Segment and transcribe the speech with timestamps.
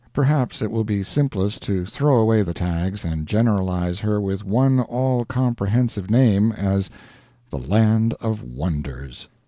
[0.13, 4.79] Perhaps it will be simplest to throw away the tags and generalize her with one
[4.79, 6.89] all comprehensive name, as
[7.51, 9.27] the Land of Wonders.